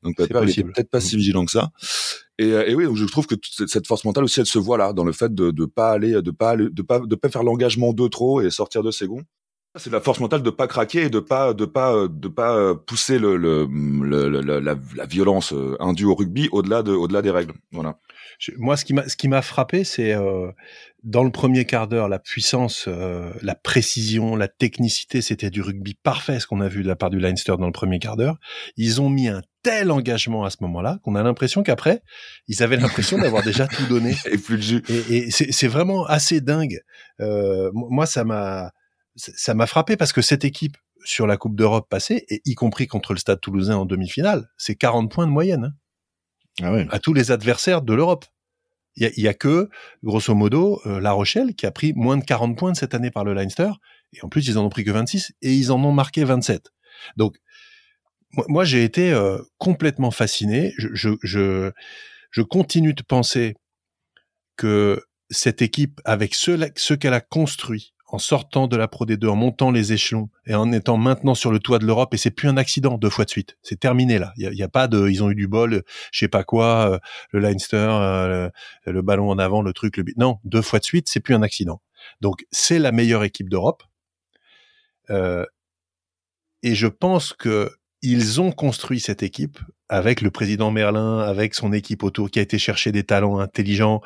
[0.02, 1.70] donc Pepper il peut-être pas si vigilant que ça.
[2.38, 3.34] Et, euh, et, oui, donc je trouve que
[3.66, 6.22] cette force mentale aussi, elle se voit là, dans le fait de, de pas aller,
[6.22, 9.24] de pas de pas, de pas faire l'engagement de trop et sortir de ses gonds.
[9.76, 12.74] C'est la force mentale de pas craquer et de pas de pas de pas euh,
[12.74, 17.30] pousser le, le, le la, la, violence euh, indue au rugby au-delà de au-delà des
[17.30, 17.52] règles.
[17.70, 17.96] Voilà.
[18.58, 20.50] moi, ce qui m'a ce qui m'a frappé, c'est euh,
[21.04, 25.22] dans le premier quart d'heure la puissance, euh, la précision, la technicité.
[25.22, 27.72] C'était du rugby parfait ce qu'on a vu de la part du Leinster dans le
[27.72, 28.38] premier quart d'heure.
[28.76, 32.02] Ils ont mis un tel engagement à ce moment-là qu'on a l'impression qu'après
[32.48, 34.16] ils avaient l'impression d'avoir déjà tout donné.
[34.32, 34.82] et plus de jus.
[34.88, 36.80] Et, et c'est vraiment assez dingue.
[37.20, 38.72] moi, ça m'a
[39.20, 42.86] ça m'a frappé parce que cette équipe sur la Coupe d'Europe passée, et y compris
[42.86, 45.74] contre le Stade Toulousain en demi-finale, c'est 40 points de moyenne
[46.62, 48.26] hein, ah à tous les adversaires de l'Europe.
[48.96, 49.70] Il y, y a, que,
[50.02, 53.24] grosso modo, euh, La Rochelle qui a pris moins de 40 points cette année par
[53.24, 53.70] le Leinster,
[54.12, 56.70] et en plus ils en ont pris que 26 et ils en ont marqué 27.
[57.16, 57.36] Donc
[58.48, 60.72] moi, j'ai été euh, complètement fasciné.
[60.78, 61.72] Je, je, je,
[62.30, 63.56] je continue de penser
[64.56, 69.28] que cette équipe, avec ce, ce qu'elle a construit en sortant de la Pro D2,
[69.28, 72.30] en montant les échelons et en étant maintenant sur le toit de l'Europe, et c'est
[72.30, 73.56] plus un accident deux fois de suite.
[73.62, 74.32] C'est terminé là.
[74.36, 76.98] Il y a, pas de, ils ont eu du bol, je sais pas quoi, euh,
[77.30, 78.50] le Leinster, euh,
[78.84, 81.42] le, ballon en avant, le truc, le non, deux fois de suite, c'est plus un
[81.42, 81.80] accident.
[82.20, 83.82] Donc c'est la meilleure équipe d'Europe.
[85.10, 85.44] Euh,
[86.62, 87.70] et je pense que
[88.02, 92.42] ils ont construit cette équipe avec le président Merlin, avec son équipe autour qui a
[92.42, 94.00] été chercher des talents intelligents,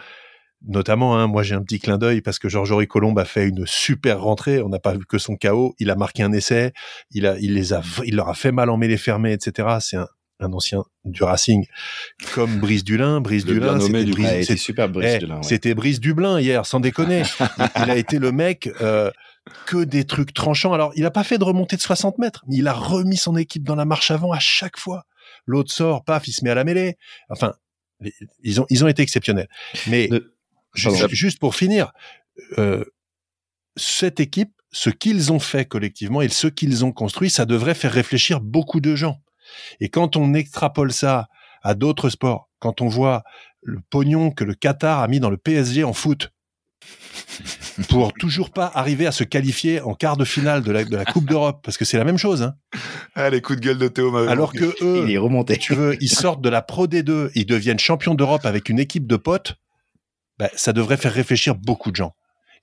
[0.66, 3.66] notamment, hein, moi j'ai un petit clin d'œil parce que Georges-Henri Colombe a fait une
[3.66, 4.60] super rentrée.
[4.62, 5.74] On n'a pas vu que son chaos.
[5.78, 6.72] Il a marqué un essai.
[7.10, 9.76] Il a, il les a, il leur a fait mal en mêlée fermée, etc.
[9.80, 10.08] C'est un,
[10.40, 11.66] un ancien du Racing
[12.34, 13.20] comme Brice Dulin.
[13.20, 15.42] Brice Dulin, c'était Brice, super Brice eh, Dulin.
[15.42, 17.22] C'était Brice Dublin hier, sans déconner.
[17.76, 19.10] il a été le mec euh,
[19.66, 20.72] que des trucs tranchants.
[20.72, 23.36] Alors, il a pas fait de remontée de 60 mètres, mais il a remis son
[23.36, 25.04] équipe dans la marche avant à chaque fois.
[25.46, 26.96] L'autre sort, paf, il se met à la mêlée.
[27.28, 27.54] Enfin,
[28.42, 29.48] ils ont, ils ont été exceptionnels.
[29.88, 30.08] Mais
[30.74, 31.92] Juste, pour finir,
[32.58, 32.84] euh,
[33.76, 37.92] cette équipe, ce qu'ils ont fait collectivement et ce qu'ils ont construit, ça devrait faire
[37.92, 39.20] réfléchir beaucoup de gens.
[39.80, 41.28] Et quand on extrapole ça
[41.62, 43.22] à d'autres sports, quand on voit
[43.62, 46.30] le pognon que le Qatar a mis dans le PSG en foot,
[47.88, 51.04] pour toujours pas arriver à se qualifier en quart de finale de la, de la
[51.04, 52.42] Coupe d'Europe, parce que c'est la même chose.
[52.42, 52.54] Hein.
[53.14, 54.14] Ah, les coups de gueule de Théo.
[54.16, 55.56] Alors que eux, il est remonté.
[55.56, 59.06] Tu veux, ils sortent de la Pro D2, ils deviennent champions d'Europe avec une équipe
[59.06, 59.56] de potes
[60.38, 62.14] bah, ça devrait faire réfléchir beaucoup de gens.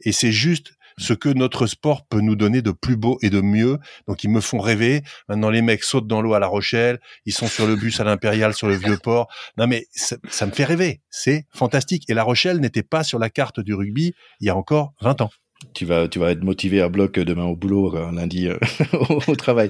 [0.02, 3.42] Et c'est juste ce que notre sport peut nous donner de plus beau et de
[3.42, 3.78] mieux.
[4.08, 5.04] Donc ils me font rêver.
[5.30, 8.04] Maintenant les mecs sautent dans l'eau à La Rochelle, ils sont sur le bus à
[8.04, 9.28] l'Impérial sur le vieux port.
[9.58, 11.02] Non mais ça, ça me fait rêver.
[11.10, 12.10] C'est fantastique.
[12.10, 15.22] Et La Rochelle n'était pas sur la carte du rugby il y a encore 20
[15.22, 15.32] ans
[15.74, 18.58] tu vas, tu vas être motivé à bloc demain au boulot, euh, lundi euh,
[19.28, 19.70] au travail.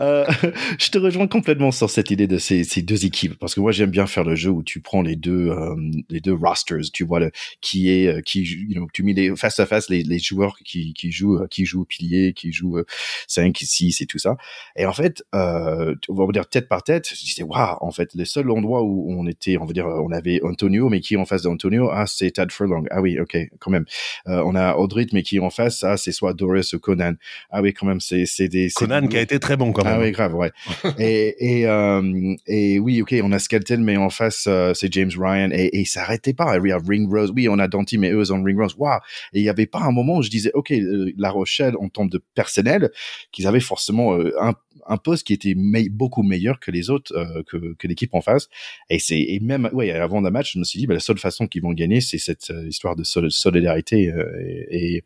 [0.00, 0.24] Euh,
[0.78, 3.90] je te rejoins complètement sur cette idée de ces, deux équipes parce que moi j'aime
[3.90, 5.74] bien faire le jeu où tu prends les deux, euh,
[6.08, 9.88] les deux rosters, tu vois le qui est, qui, tu mets les face à face
[9.88, 12.82] les, les joueurs qui, qui jouent, qui jouent pilier, qui jouent
[13.26, 14.36] 5, 6 et tout ça.
[14.76, 18.24] Et en fait, on va dire tête par tête, je disais waouh, en fait, le
[18.24, 21.24] seul endroit où on était, on va dire, on avait Antonio, mais qui est en
[21.24, 23.84] face d'Antonio, ah c'est Tad Furlong, ah oui, ok, quand même.
[24.26, 27.14] on a Audrit, mais qui en face, ça, c'est soit Doris ou Conan.
[27.50, 29.94] Ah oui, quand même, c'est c'est des Conan qui a été très bon quand même.
[29.96, 30.50] Ah oui, grave, ouais.
[30.98, 35.10] et et euh, et oui, ok, on a Skelton, mais en face, euh, c'est James
[35.16, 36.58] Ryan et et ça arrêtait pas.
[36.58, 37.32] We have Ring Rose.
[37.34, 38.74] Oui, on a Dante, mais eux ont Ring Rose.
[38.78, 39.00] Waouh.
[39.32, 41.88] Et il y avait pas un moment où je disais, ok, euh, La Rochelle en
[41.88, 42.90] termes de personnel,
[43.30, 44.54] qu'ils avaient forcément un
[44.86, 45.54] un poste qui était
[45.90, 48.48] beaucoup meilleur que les autres, euh, que, que l'équipe en face.
[48.90, 51.18] Et c'est et même ouais, avant le match, je me suis dit, bah, la seule
[51.18, 55.04] façon qu'ils vont gagner, c'est cette euh, histoire de solidarité euh, et,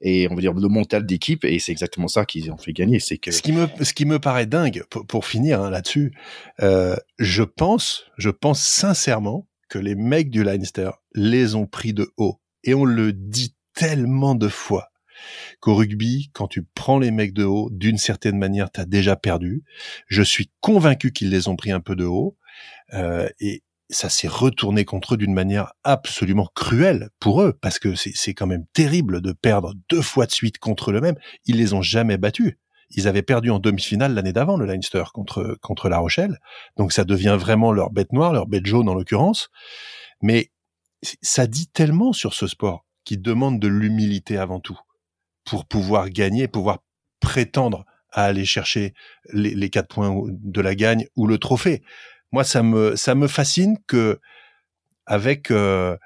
[0.00, 3.00] et on va dire le mental d'équipe et c'est exactement ça qu'ils ont fait gagner
[3.00, 6.12] c'est que ce qui me ce qui me paraît dingue pour, pour finir hein, là-dessus
[6.60, 12.10] euh, je pense je pense sincèrement que les mecs du Leinster les ont pris de
[12.16, 14.90] haut et on le dit tellement de fois
[15.60, 19.16] qu'au rugby, quand tu prends les mecs de haut, d'une certaine manière, tu as déjà
[19.16, 19.64] perdu.
[20.06, 22.36] Je suis convaincu qu'ils les ont pris un peu de haut.
[22.94, 27.94] Euh, et ça s'est retourné contre eux d'une manière absolument cruelle pour eux, parce que
[27.94, 31.16] c'est quand même terrible de perdre deux fois de suite contre le même.
[31.46, 32.56] Ils les ont jamais battus.
[32.90, 36.38] Ils avaient perdu en demi-finale l'année d'avant, le Leinster, contre, contre La Rochelle.
[36.76, 39.50] Donc ça devient vraiment leur bête noire, leur bête jaune en l'occurrence.
[40.22, 40.50] Mais
[41.22, 44.78] ça dit tellement sur ce sport qui demande de l'humilité avant tout
[45.44, 46.78] pour pouvoir gagner, pouvoir
[47.20, 48.94] prétendre à aller chercher
[49.32, 51.82] les, quatre points de la gagne ou le trophée.
[52.32, 54.20] Moi, ça me ça me fascine que
[55.06, 55.96] avec euh,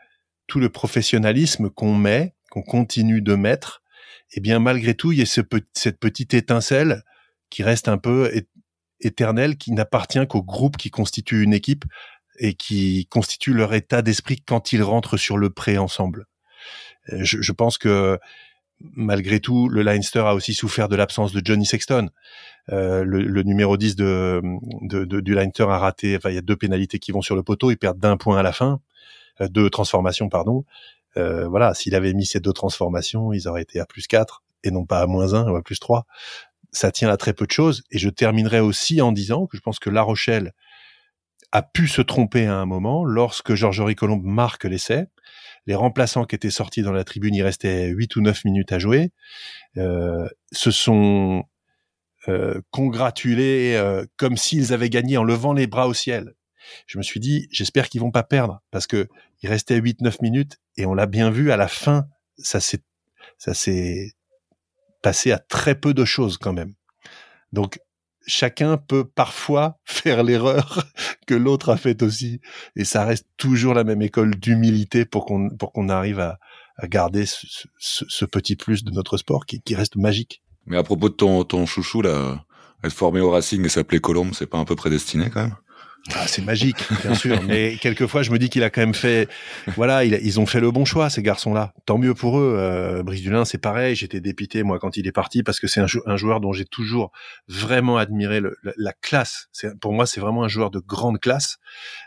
[0.46, 3.82] tout le professionnalisme qu'on met, qu'on continue de mettre,
[4.32, 5.40] eh bien malgré tout, il y a ce,
[5.74, 7.02] cette petite étincelle
[7.50, 8.30] qui reste un peu
[9.00, 11.84] éternelle, qui n'appartient qu'au groupe qui constitue une équipe
[12.38, 16.26] et qui constitue leur état d'esprit quand ils rentrent sur le pré ensemble.
[17.12, 18.18] Euh, je pense que
[18.94, 22.10] malgré tout, le Leinster a aussi souffert de l'absence de Johnny Sexton.
[22.70, 24.40] Euh, le, numéro 10 de,
[25.20, 27.70] du Leinster a raté, enfin, il y a deux pénalités qui vont sur le poteau,
[27.70, 28.80] ils perdent d'un point à la fin,
[29.40, 30.64] euh, deux transformations, pardon.
[31.16, 34.70] Euh, voilà, s'il avait mis ces deux transformations, ils auraient été à plus 4 et
[34.70, 36.06] non pas à moins 1 ou à plus 3.
[36.70, 37.82] Ça tient à très peu de choses.
[37.90, 40.52] Et je terminerai aussi en disant que je pense que La Rochelle
[41.50, 45.04] a pu se tromper à un moment lorsque Georges-Henri Colombe marque l'essai
[45.66, 48.78] les remplaçants qui étaient sortis dans la tribune, il restait 8 ou 9 minutes à
[48.78, 49.10] jouer,
[49.76, 51.44] euh, se sont
[52.28, 56.34] euh, congratulés euh, comme s'ils avaient gagné en levant les bras au ciel.
[56.86, 59.08] Je me suis dit, j'espère qu'ils vont pas perdre parce que
[59.42, 62.06] il restait 8-9 minutes et on l'a bien vu à la fin,
[62.38, 62.82] ça s'est
[63.38, 64.12] ça s'est
[65.02, 66.74] passé à très peu de choses quand même.
[67.52, 67.80] Donc
[68.26, 70.84] chacun peut parfois faire l'erreur
[71.26, 72.40] que l'autre a faite aussi.
[72.76, 76.38] Et ça reste toujours la même école d'humilité pour qu'on pour qu'on arrive à,
[76.76, 80.42] à garder ce, petit plus de notre sport qui, qui reste magique.
[80.66, 82.44] Mais à propos de ton, ton chouchou, là,
[82.84, 85.56] être formé au Racing et s'appeler Colombe, c'est pas un peu prédestiné quand même?
[86.14, 87.40] Ah, c'est magique, bien sûr.
[87.44, 89.28] Mais quelquefois, je me dis qu'il a quand même fait.
[89.76, 91.72] Voilà, ils ont fait le bon choix, ces garçons-là.
[91.86, 92.56] Tant mieux pour eux.
[92.58, 93.94] Euh, Brice Dulin, c'est pareil.
[93.94, 97.12] J'étais dépité moi quand il est parti parce que c'est un, joueur dont j'ai toujours
[97.46, 98.40] vraiment admiré
[98.76, 99.48] la, classe.
[99.80, 101.58] Pour moi, c'est vraiment un joueur de grande classe.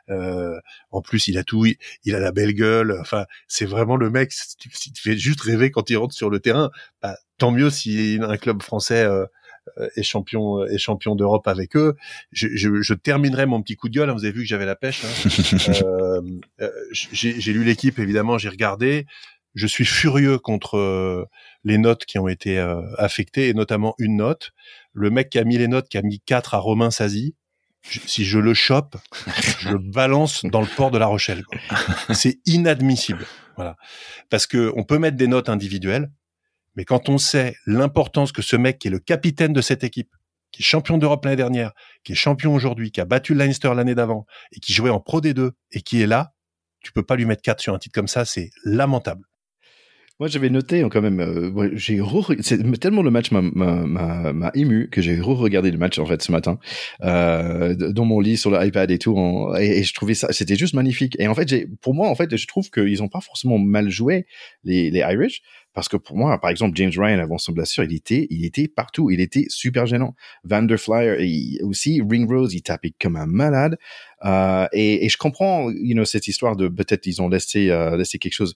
[0.10, 0.60] Euh,
[0.92, 1.66] en plus, il a tout.
[2.04, 2.98] Il, a la belle gueule.
[3.00, 4.34] Enfin, c'est vraiment le mec.
[4.60, 6.70] Tu, tu fais juste rêver quand il rentre sur le terrain.
[7.02, 9.06] Bah, tant mieux si un club français.
[9.06, 9.26] Euh,
[9.96, 11.96] et champion et champion d'Europe avec eux.
[12.32, 14.10] Je, je, je, terminerai mon petit coup de gueule.
[14.10, 15.04] Hein, vous avez vu que j'avais la pêche.
[15.04, 15.30] Hein.
[15.84, 16.22] euh,
[16.62, 19.06] euh j'ai lu l'équipe évidemment, j'ai regardé.
[19.54, 21.26] Je suis furieux contre euh,
[21.64, 22.60] les notes qui ont été
[22.98, 24.52] affectées et notamment une note.
[24.94, 27.36] Le mec qui a mis les notes, qui a mis 4 à Romain Sazi,
[27.84, 28.98] si je le chope,
[29.60, 31.44] je le balance dans le port de La Rochelle.
[32.14, 33.26] C'est inadmissible.
[33.56, 33.78] Voilà.
[34.30, 36.10] Parce que on peut mettre des notes individuelles,
[36.76, 40.16] mais quand on sait l'importance que ce mec qui est le capitaine de cette équipe,
[40.52, 41.72] qui est champion d'Europe l'année dernière,
[42.04, 45.00] qui est champion aujourd'hui, qui a battu le Leinster l'année d'avant et qui jouait en
[45.00, 46.34] Pro D2 et qui est là,
[46.82, 49.26] tu peux pas lui mettre 4 sur un titre comme ça, c'est lamentable.
[50.20, 51.20] Moi, j'avais noté quand même.
[51.20, 52.00] Euh, j'ai
[52.80, 56.58] tellement le match m'a ému que j'ai re-regardé le match en fait ce matin
[57.04, 59.18] euh, dans mon lit sur l'iPad et tout.
[59.60, 61.16] et, je trouvais ça, c'était juste magnifique.
[61.20, 64.26] Et en fait, pour moi, en fait, je trouve qu'ils ont pas forcément mal joué
[64.64, 65.42] les, les Irish
[65.76, 68.70] parce que pour moi, par exemple, James Ryan avant son blessure, il était, il était
[68.70, 69.12] partout.
[69.12, 70.16] Il était super gênant.
[70.46, 73.78] Van der Flyer et aussi Ring Rose, il tapait comme un malade.
[74.24, 77.98] Euh, et, et, je comprends, you know, cette histoire de peut-être ils ont laissé, euh,
[77.98, 78.56] laissé quelque chose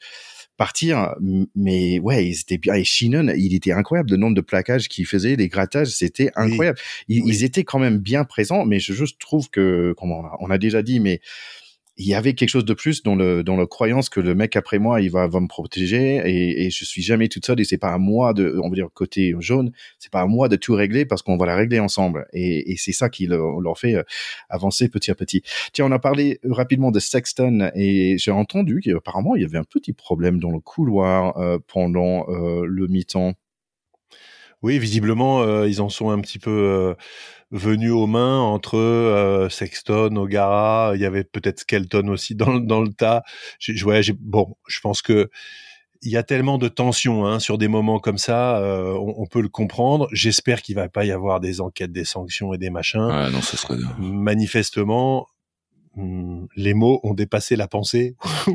[0.60, 1.16] partir.
[1.56, 2.76] Mais ouais, ils étaient bien.
[2.76, 4.12] Et Shannon, il était incroyable.
[4.12, 6.78] Le nombre de plaquages qu'il faisait, les grattages, c'était incroyable.
[7.08, 10.84] Ils, étaient quand même bien présents, mais je juste trouve que, comme on a déjà
[10.84, 11.22] dit, mais
[12.00, 14.56] il y avait quelque chose de plus dans le dans la croyance que le mec
[14.56, 17.66] après moi il va va me protéger et, et je suis jamais toute seule et
[17.66, 20.56] c'est pas à moi de on va dire côté jaune c'est pas à moi de
[20.56, 22.26] tout régler parce qu'on va la régler ensemble.
[22.34, 24.04] Et, et c'est ça qui leur, leur fait euh,
[24.50, 25.44] avancer petit à petit.
[25.74, 29.64] Tiens on a parlé rapidement de Sexton et j'ai entendu qu'apparemment il y avait un
[29.66, 33.34] petit problème dans le couloir euh, pendant euh, le mi-temps.
[34.62, 36.94] Oui, visiblement, euh, ils en sont un petit peu euh,
[37.52, 40.92] venus aux mains entre euh, Sexton, O'Gara.
[40.96, 43.24] Il y avait peut-être Skelton aussi dans, dans le tas.
[43.60, 45.30] Je, ouais, bon, je pense que
[46.02, 49.42] il y a tellement de tensions hein, sur des moments comme ça, on, on, peut
[49.42, 50.08] le comprendre.
[50.14, 53.02] J'espère qu'il va pas y avoir des enquêtes, des sanctions et des machins.
[53.02, 53.76] Ouais, non, ce serait...
[53.98, 55.39] Manifestement, Hmm,
[55.96, 58.16] les mots ont dépassé la pensée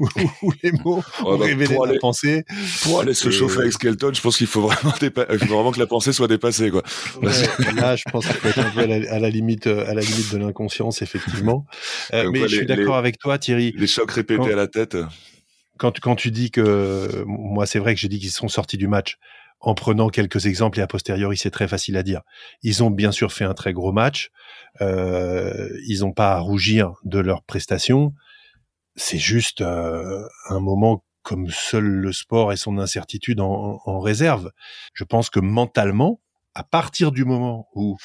[0.42, 2.44] ou les mots ont bah, révélé la pensée.
[2.82, 4.94] Pour aller se chauffer avec Skelton, je pense qu'il faut vraiment,
[5.46, 6.82] vraiment que la pensée soit dépassée, quoi.
[7.22, 10.38] là, je pense faut être un peu à la, limite, euh, à la limite de
[10.38, 11.66] l'inconscience, effectivement.
[12.12, 13.74] Euh, mais je suis d'accord avec toi, Thierry.
[13.76, 14.96] Les chocs répétés à la tête.
[15.76, 18.88] Quand, quand tu dis que, moi, c'est vrai que j'ai dit qu'ils sont sortis du
[18.88, 19.18] match
[19.60, 22.20] en prenant quelques exemples et a posteriori, c'est très facile à dire.
[22.62, 24.30] Ils ont bien sûr fait un très gros match.
[24.80, 28.12] Euh, ils n'ont pas à rougir de leurs prestations.
[28.96, 34.50] C'est juste euh, un moment comme seul le sport et son incertitude en, réserve.
[34.92, 36.20] Je pense que mentalement,
[36.54, 37.96] à partir du moment où,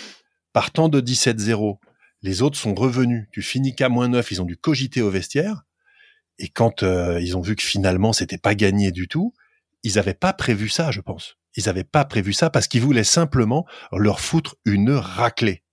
[0.54, 1.78] partant de 17-0,
[2.22, 5.66] les autres sont revenus, tu finis qu'à moins 9, ils ont dû cogiter au vestiaire,
[6.40, 9.34] et quand euh, ils ont vu que finalement c'était pas gagné du tout,
[9.84, 11.36] ils n'avaient pas prévu ça, je pense.
[11.56, 15.64] Ils n'avaient pas prévu ça parce qu'ils voulaient simplement leur foutre une raclée.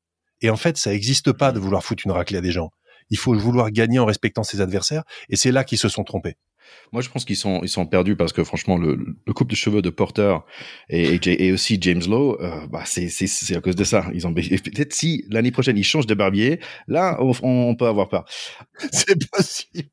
[0.40, 2.70] Et en fait, ça n'existe pas de vouloir foutre une raclée à des gens.
[3.10, 6.36] Il faut vouloir gagner en respectant ses adversaires, et c'est là qu'ils se sont trompés.
[6.92, 9.56] Moi, je pense qu'ils sont ils sont perdus parce que franchement, le, le couple de
[9.56, 10.36] cheveux de Porter
[10.88, 14.06] et, et, aussi James Lowe, euh, bah c'est c'est à cause de ça.
[14.12, 18.08] Ils ont peut-être si l'année prochaine ils changent de barbier, là on, on peut avoir
[18.08, 18.24] peur.
[18.92, 19.90] c'est possible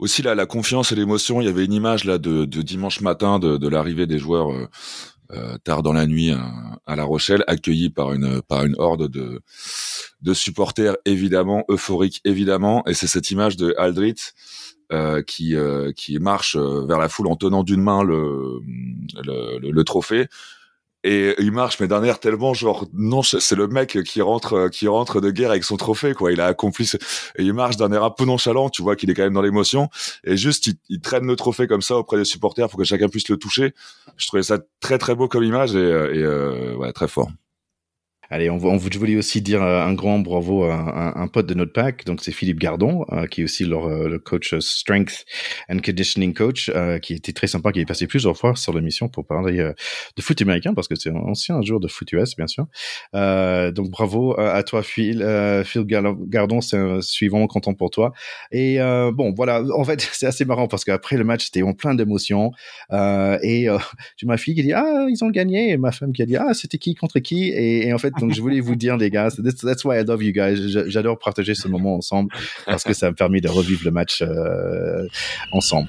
[0.00, 1.40] aussi la, la confiance et l'émotion.
[1.40, 4.50] Il y avait une image là de, de dimanche matin de, de l'arrivée des joueurs
[4.50, 4.68] euh,
[5.64, 6.32] tard dans la nuit
[6.86, 9.40] à, La Rochelle, accueillis par une par une horde de
[10.22, 12.82] de supporters évidemment euphoriques évidemment.
[12.86, 14.16] Et c'est cette image de Aldrit
[14.92, 15.54] euh, qui
[15.96, 18.60] qui marche vers la foule en tenant d'une main le,
[19.24, 20.28] le trophée
[21.02, 24.86] et il marche mais d'un air tellement genre non c'est le mec qui rentre qui
[24.86, 26.32] rentre de guerre avec son trophée quoi.
[26.32, 26.90] Il a accompli
[27.36, 29.42] et il marche d'un air un peu nonchalant tu vois qu'il est quand même dans
[29.42, 29.88] l'émotion.
[30.24, 33.28] Et juste il, traîne le trophée comme ça auprès des supporters pour que chacun puisse
[33.28, 33.74] le toucher.
[34.16, 37.30] Je trouvais ça très très beau comme image et, et euh, ouais très fort
[38.30, 42.04] Allez, on, on voulait aussi dire un grand bravo à un, pote de notre pack,
[42.04, 45.24] donc c'est Philippe Gardon, qui est aussi leur, le coach strength
[45.68, 46.70] and conditioning coach,
[47.02, 49.72] qui était très sympa, qui est passé plusieurs fois sur l'émission pour parler
[50.16, 52.66] de foot américain parce que c'est un ancien joueur de foot US, bien sûr.
[53.12, 55.26] donc bravo à toi, Phil.
[55.64, 58.12] Phil Gardon, c'est je suis vraiment content pour toi.
[58.52, 58.78] Et
[59.12, 62.52] bon, voilà, en fait, c'est assez marrant parce qu'après le match, c'était en plein d'émotions.
[62.92, 63.66] et
[64.16, 66.36] j'ai ma fille qui dit ah ils ont gagné, et ma femme qui a dit
[66.36, 67.48] ah c'était qui contre qui?
[67.48, 70.32] Et, en fait, donc je voulais vous dire les gars, that's, why I love you
[70.32, 70.56] guys.
[70.86, 72.32] J'adore partager ce moment ensemble
[72.66, 74.22] parce que ça me permet de revivre le match
[75.52, 75.88] ensemble.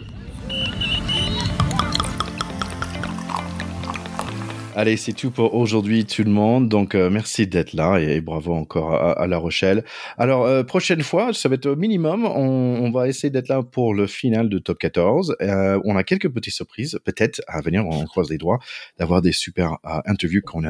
[4.74, 6.69] Allez, c'est tout pour aujourd'hui, tout le monde.
[6.69, 9.84] Donc, euh, merci d'être là et, bravo encore à, La Rochelle.
[10.17, 12.24] Alors, euh, prochaine fois, ça va être au minimum.
[12.24, 15.36] On, va essayer d'être là pour le final de Top 14.
[15.41, 17.86] Euh, on a quelques petites surprises, peut-être à venir.
[17.86, 18.59] On croise les doigts
[18.97, 20.61] d'avoir des super interviews qu'on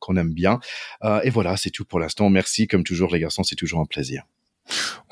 [0.00, 0.58] qu'on aime bien.
[1.22, 2.30] et voilà, c'est tout pour l'instant.
[2.30, 3.42] Merci, comme toujours, les garçons.
[3.42, 4.22] C'est toujours un plaisir.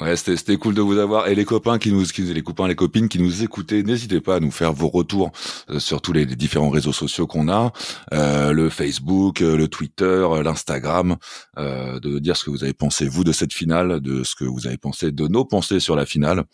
[0.00, 1.28] Ouais, c'était cool de vous avoir.
[1.28, 4.36] Et les copains qui nous qui, les copains les copines qui nous écoutaient, n'hésitez pas
[4.36, 5.30] à nous faire vos retours
[5.70, 7.72] euh, sur tous les, différents réseaux sociaux qu'on a,
[8.12, 11.16] euh, le Facebook, euh, le Twitter, l'Instagram,
[11.56, 14.66] de dire ce que vous avez pensé vous de cette finale, de ce que vous
[14.66, 16.44] avez pensé de nos pensées sur la finale.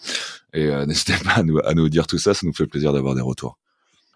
[0.53, 3.15] Et n'hésitez pas à nous à nous dire tout ça, ça nous fait plaisir d'avoir
[3.15, 3.59] des retours.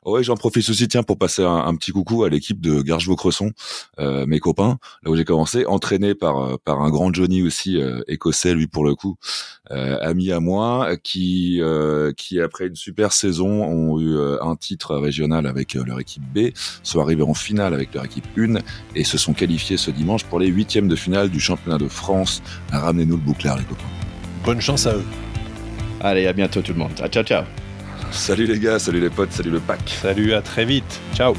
[0.05, 3.53] Ouais, j'en profite aussi tiens pour passer un, petit coucou à l'équipe de Gargevaux-Cresson,
[3.99, 7.79] euh, mes copains, là où j'ai commencé, entraîné par euh, par un grand Johnny aussi
[7.79, 9.17] euh, écossais lui pour le coup,
[9.71, 11.61] euh, ami à moi, qui
[12.17, 16.51] qui après une super saison ont eu un titre régional avec leur équipe B,
[16.83, 18.57] sont arrivés en finale avec leur équipe 1
[18.95, 22.43] et se sont qualifiés ce dimanche pour les huitièmes de finale du championnat de France.
[22.71, 23.85] Ramenez-nous le bouclard les copains.
[24.45, 25.05] Bonne chance à eux.
[26.01, 26.93] Allez, à bientôt tout le monde.
[26.97, 27.45] Ciao ciao.
[28.15, 29.99] Salut les gars, salut les potes, salut le pack.
[30.01, 31.01] Salut, à très vite.
[31.15, 31.35] Ciao.